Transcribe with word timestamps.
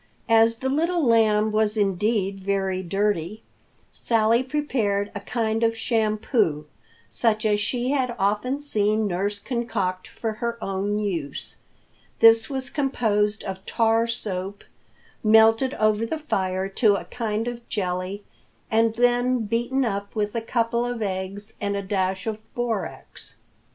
As 0.29 0.57
the 0.57 0.67
Little 0.69 1.03
Lamb 1.05 1.51
was 1.51 1.77
indeed 1.77 2.39
very 2.39 2.81
dirty, 2.81 3.43
Sally 3.91 4.41
prepared 4.41 5.11
a 5.13 5.19
kind 5.19 5.61
of 5.61 5.77
shampoo, 5.77 6.65
such 7.07 7.45
as 7.45 7.59
she 7.59 7.91
had 7.91 8.15
often 8.17 8.59
seen 8.61 9.05
nurse 9.05 9.37
concoct 9.37 10.07
for 10.07 10.33
her 10.41 10.57
own 10.59 10.97
use. 10.97 11.57
This 12.19 12.49
was 12.49 12.71
composed 12.71 13.43
of 13.43 13.63
tar 13.67 14.07
soap, 14.07 14.63
melted 15.23 15.75
over 15.75 16.03
the 16.07 16.17
fire 16.17 16.67
to 16.67 16.95
a 16.95 17.05
kind 17.05 17.47
of 17.47 17.69
jelly, 17.69 18.23
and 18.71 18.95
then 18.95 19.45
beaten 19.45 19.85
up 19.85 20.15
with 20.15 20.33
a 20.33 20.41
couple 20.41 20.83
of 20.83 21.03
eggs 21.03 21.55
and 21.61 21.75
a 21.75 21.83
dash 21.83 22.25
of 22.25 22.41
borax. 22.55 23.35